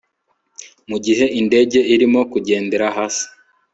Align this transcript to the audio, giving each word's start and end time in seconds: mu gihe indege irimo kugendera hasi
mu 0.89 0.97
gihe 1.05 1.25
indege 1.39 1.79
irimo 1.93 2.21
kugendera 2.31 2.85
hasi 2.97 3.25